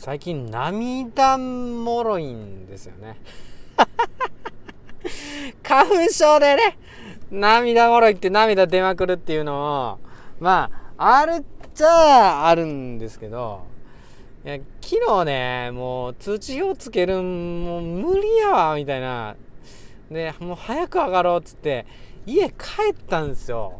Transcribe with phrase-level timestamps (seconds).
[0.00, 3.20] 最近涙もろいんですよね。
[5.62, 6.78] 花粉症でね
[7.30, 9.98] 涙もろいって涙出まくるっていうのを
[10.42, 11.44] まああるっ
[11.74, 13.66] ちゃあるんですけど
[14.42, 19.36] いや昨日ねもう通知表つけるもう無理やわみたいな。
[20.10, 21.84] でもう早く上がろうっつって
[22.24, 22.54] 家帰
[22.92, 23.78] ったんですよ。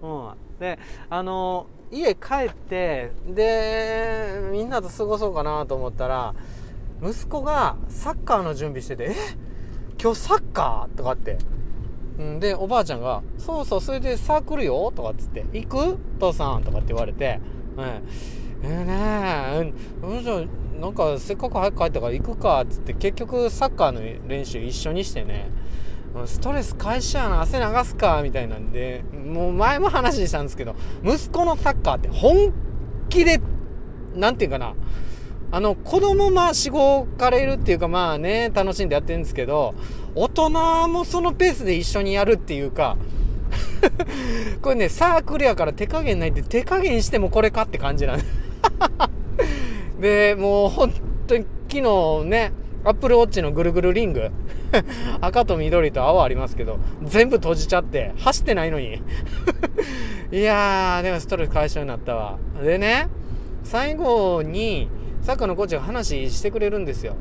[0.00, 0.32] うん。
[0.60, 0.78] で
[1.08, 6.34] あの家帰ってでみんなと過ごそうかなと思ったら
[7.02, 9.14] 息子がサッカーの準備してて「え？
[10.00, 11.38] 今日サッカー?」とかって。
[12.38, 15.98] でおばあちゃんが「そうそうそれでサークルよ」とかっつって「行く？
[16.18, 17.40] 父さん」とかって言われて
[17.78, 17.84] 「うん、
[18.62, 19.72] えー、ね
[20.04, 20.42] えじゃ
[20.78, 25.48] なんかせっかく早く帰ったから行くか」っつって結局サッカーの練習一緒にしてね。
[26.26, 30.74] ストレス解消やな汗流すかみたいなんでもう前も話したんですけど
[31.04, 32.52] 息子のサッカーって本
[33.08, 33.40] 気で
[34.14, 34.74] 何て言うかな
[35.52, 39.74] あの子供まあしごかれるっていうかまあね楽しんでやってるんですけど
[40.14, 40.50] 大人
[40.88, 42.96] もそのペースで一緒にやるっていうか
[44.62, 48.20] これねサークルやから手加減ないって手加減してもこれかって感じなん
[50.00, 50.92] で もう本
[51.26, 52.52] 当に昨日ね
[52.84, 54.30] アップルウォッチのぐるぐるリング。
[55.20, 59.02] 赤と緑と青ありますけど全部閉じちゃって走ってないのに。
[60.32, 62.38] いやーでもストレス解消になったわ。
[62.62, 63.08] でね
[63.64, 64.88] 最後に
[65.22, 67.16] サッカーのコーチが話してくれるんですよ。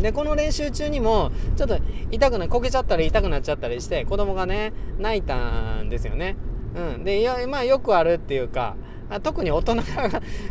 [0.00, 1.78] でこの練習中にもちょっと
[2.10, 6.36] 痛くなこけちゃったり痛くなっちゃったりして子供がね泣いたんですよね。
[6.74, 7.04] うん。
[7.04, 8.76] でいやまあよくあるっていうか
[9.08, 9.82] あ特に大人が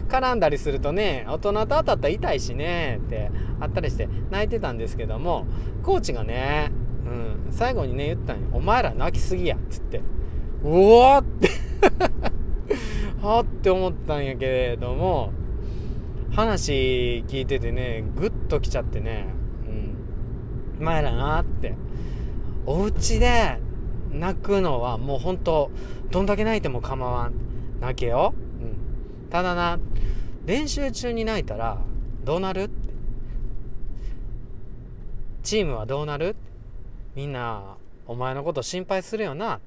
[0.07, 5.45] 絡んだりするとね大人と当たったら痛いしねってあったりして泣いてたんですけども
[5.83, 6.71] コーチがね、
[7.05, 10.01] うん、最後にね言ったんよ「お前ら泣きすぎや」っつって
[10.63, 11.49] 「うお!」って
[13.21, 15.31] はあって思ったんやけれども
[16.31, 19.27] 話聞いててねグッときちゃってね
[20.79, 21.75] 「うん、前らな」って。
[22.67, 23.59] お家で
[24.11, 25.69] 泣くのはもうほんと
[26.09, 27.33] どんだけ泣いても構わん。
[27.79, 28.33] 泣けよ。
[29.29, 29.79] ただな
[30.45, 31.77] 練習中に泣いたら
[32.23, 32.69] どうなる？
[35.43, 36.35] チームはどうなる？
[37.15, 37.77] みんな
[38.07, 39.59] お前のこと心配するよな、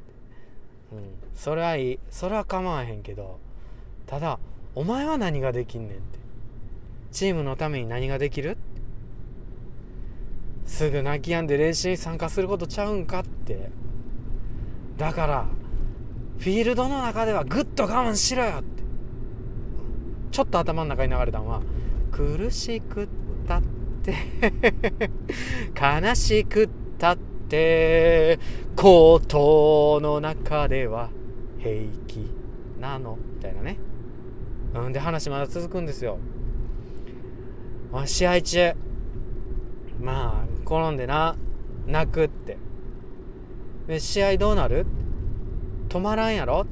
[0.93, 1.01] うん、
[1.35, 1.99] それはいい。
[2.11, 3.39] それは構わへんけど
[4.07, 4.39] ただ
[4.75, 6.19] お前は何ができんねんって。
[7.11, 8.57] チームのために何ができる？
[10.67, 13.71] すぐ泣き止んで練習に参加することちゃうんかって。
[14.97, 15.47] だから
[16.39, 18.83] フィールドの中ではぐっと我慢しろよって。
[20.31, 21.62] ちょっと頭の中に流れたのは
[22.12, 23.09] 苦しくっ
[23.47, 23.62] たっ
[24.03, 24.15] て
[25.75, 26.69] 悲しくっ
[26.99, 27.16] たっ
[27.49, 28.39] て
[28.77, 31.11] コートの中では
[31.59, 32.31] 平気
[32.81, 33.19] なの。
[33.37, 33.78] みたいなね。
[34.75, 36.19] うんで話まだ続くんですよ、
[37.91, 38.75] まあ、試合中。
[40.00, 41.37] まあ転んでな
[41.87, 42.59] 泣くって。
[43.87, 44.87] で試合どうなる？
[45.89, 46.66] 止まらんやろ？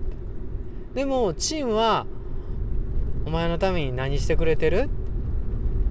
[0.94, 2.06] でもチームは
[3.26, 4.88] お前のために何してくれてる？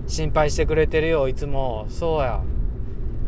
[0.07, 1.28] 心配してくれてるよ。
[1.28, 1.85] いつも。
[1.90, 2.41] そうや。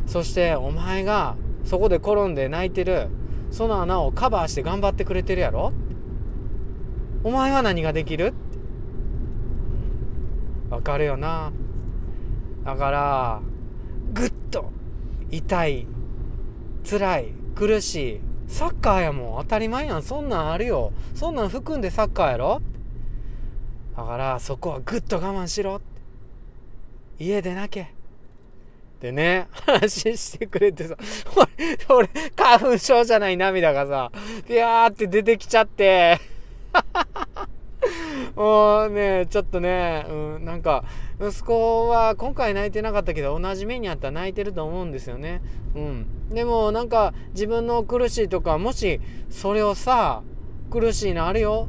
[0.06, 1.36] そしてお前が
[1.66, 3.10] そこで転んで泣いてる。
[3.52, 5.74] その穴をカバーして頑張ってくれてるやろ？
[7.26, 8.34] お前は何ができる？
[10.70, 11.52] わかるよな。
[12.64, 13.42] だから
[14.14, 14.72] ぐっと
[15.32, 15.86] 痛い
[16.90, 19.44] 辛い苦しいサッカーやもん。
[19.44, 20.02] 当たり前やん。
[20.02, 20.94] そんなんあるよ。
[21.14, 22.62] そんなん含んでサッカーやろ？
[23.98, 25.82] だからそこはぐっと我慢しろ
[27.18, 27.86] 家で泣けっ
[29.02, 30.96] てね話してくれてさ
[31.90, 34.12] 俺花粉症じゃない涙がさ
[34.48, 36.20] ビャーって出てきちゃって。
[38.36, 40.84] もうねちょっとね、うん、なんか
[41.20, 45.42] 息子は今回泣いてなかったけど同じ目にあったら泣いてると思うんですよね。
[45.76, 46.30] うん。
[46.30, 50.22] でもなんか自分の苦しいとかもしそれをさ
[50.70, 51.68] 苦しいのあるよ。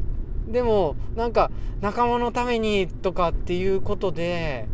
[0.48, 1.50] でもなんか
[1.80, 4.66] 仲間のためにとかっていうことで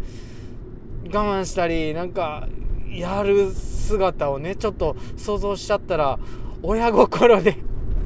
[1.06, 2.48] 我慢したりなんか
[2.88, 6.18] やる姿をねちょっと想像しちゃったら
[6.62, 7.58] 親心で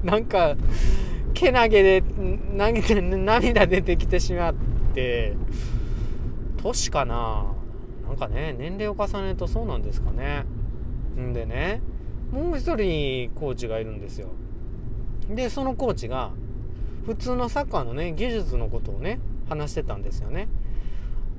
[0.02, 0.56] なんか
[1.34, 2.02] けなげで
[2.54, 4.54] 涙出てきてしまっ
[4.94, 5.36] て
[6.62, 7.54] 年かな。
[8.08, 10.46] なんかね年齢を重ねるとそうなんですかね。
[11.16, 11.82] んでね
[12.32, 14.30] もう一人コーチがいるんですよ。
[15.28, 16.32] でそのコーチが
[17.08, 19.18] 普通のサッカーのね技術のことをね
[19.48, 20.46] 話してたんですよね。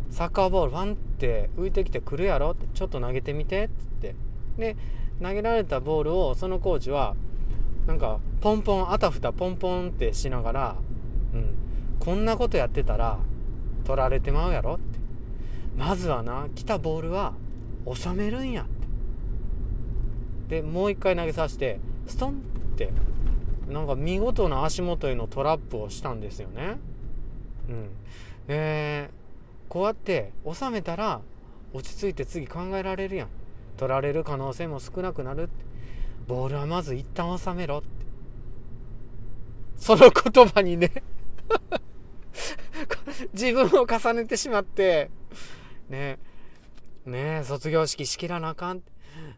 [0.10, 2.51] サッカーボールファンって浮いてきてくるやろ？
[2.51, 4.16] ってちょっと投げてみてっつって。
[4.57, 4.75] で
[5.21, 7.16] 投げられたボールをそのコーチは
[7.86, 10.75] なんかポンポンあたふたポンポンってしながら、
[11.36, 11.56] うん、
[12.00, 13.19] こんなことやってたら
[13.83, 14.98] 取られてまうやろって。
[15.77, 17.33] まずはな来たボールは
[17.94, 18.65] 収めるんやっ
[20.48, 20.62] て。
[20.62, 22.33] でもう一回投げさせてストンっ
[22.75, 22.92] て
[23.69, 26.77] なんか見事な足元へのトラップをしたんですよね。
[27.69, 27.89] うん、
[28.48, 29.10] で
[29.68, 31.21] こうやって収めたら
[31.74, 33.27] 落ち着いて次考えられるやん。
[33.77, 35.51] 取られる可能性も少なくなるって。
[36.27, 37.88] ボールはまず一旦収めろって。
[39.77, 40.92] その言葉にね。
[43.33, 45.10] 自分を重ねてしまって。
[45.89, 46.19] ね。
[47.06, 48.81] ね卒業式仕切らなあかん。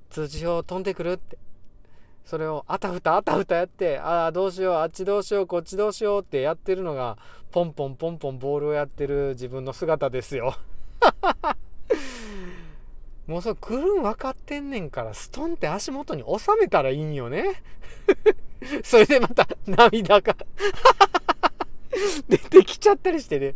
[0.09, 1.37] 通知表飛んでくるって。
[2.25, 7.17] それをあたふたあたふたやってああどうしようあっちどうしようこっちどうしようってやってるのが
[7.51, 10.55] ポンポンポンポンボールをやってる自分の姿ですよ。
[13.27, 17.61] もうそれ来るん分かってんねんからストンって足元に収めたらいいんよね。
[18.83, 20.35] それでまた涙が
[22.27, 23.55] 出てきちゃったりしてね。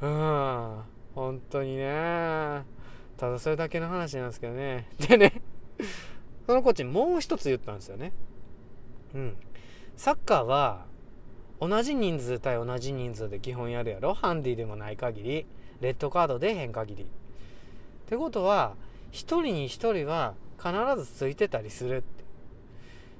[0.00, 0.82] うん。
[1.14, 2.64] 本当にね。
[3.16, 4.88] ただそれだけの話なんですけどね。
[4.98, 5.42] でね。
[6.46, 8.12] そのコーチもう一つ言ったんですよね。
[9.14, 9.36] うん。
[9.96, 10.86] サッカーは
[11.60, 15.46] 同じ人数対同じ人数で基本やるやろハンディでもない限り
[15.80, 17.02] レッドカードでへん限り。
[17.04, 17.06] っ
[18.08, 18.74] てことは
[19.10, 22.16] 一人に一人は必ずついてたりするって。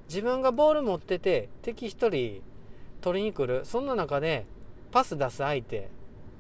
[0.09, 2.43] 自分がボール持ってて敵一人
[3.01, 4.47] 取りに来るそんな中で
[4.93, 5.89] パス出す相手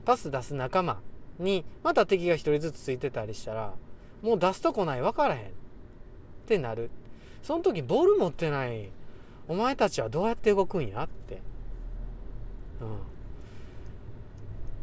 [0.04, 1.00] パス出す仲間
[1.38, 3.74] にまた敵が一人ずつついてたりしたら
[4.22, 5.50] もう出すとこない分からへん
[6.46, 6.90] ってなる。
[7.43, 8.88] その時ボール持ってない。
[9.48, 11.40] お前たちはどうやって動くんやって。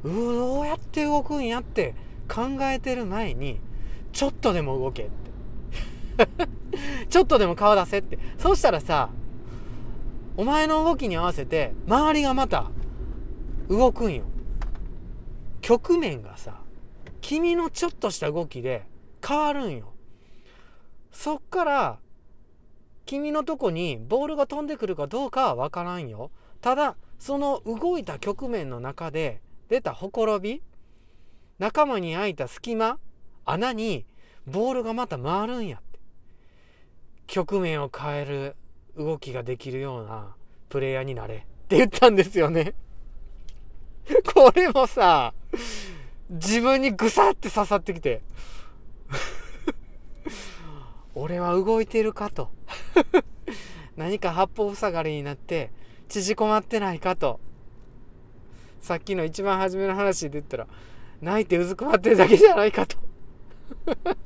[0.03, 0.13] うん。
[0.13, 1.95] どうやって動くんやって。
[2.27, 3.59] 考えてる前に
[4.11, 5.05] ちょっとでも動けっ
[6.17, 6.47] て。
[7.09, 8.19] ちょっとでも顔出せって。
[8.37, 9.09] そうしたらさ
[10.35, 12.71] お前の動きに合わせて周りがまた
[13.69, 14.23] 動くんよ。
[15.61, 16.59] 局面がさ
[17.21, 18.83] 君のちょっとした動きで
[19.25, 19.92] 変わるんよ。
[21.13, 21.99] そっから
[23.05, 26.31] 君のとこにボールが飛んでくるかどうかは分からんよ。
[26.59, 30.61] ただその動いた局面の中で出たほころび
[31.59, 32.99] 仲間に開いた隙間
[33.45, 34.05] 穴に
[34.45, 35.99] ボールがまた回るんやって。
[37.27, 38.55] 局面を変える
[38.97, 40.35] 動きができるような
[40.69, 41.35] プレイヤーになれ。
[41.35, 42.73] って言ったんですよね。
[44.33, 45.33] これもさ
[46.29, 48.21] 自分にぐさって刺さってきて。
[51.15, 52.49] 俺は動いてるかと。
[53.95, 55.71] 何か八方塞がりになって
[56.09, 57.39] 縮こまってないかと。
[58.81, 60.67] さっきの一番初めの話で言ったら
[61.21, 62.97] 泣いてうずくまってるだけじゃないかと。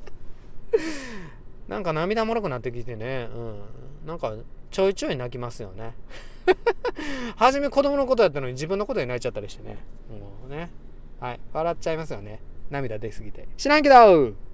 [1.68, 3.60] なんか涙もろくなってきてね、うん、
[4.06, 4.34] なんか
[4.70, 5.94] ちょいちょい泣きますよね。
[7.36, 9.78] 初め子供のことやったのに自分のことで泣いちゃったりしてね。
[10.10, 10.70] もうね。
[11.20, 11.40] はい。
[11.52, 12.40] 笑っちゃいますよね。
[12.70, 13.46] 涙出すぎて。
[13.56, 14.47] 知らんけど。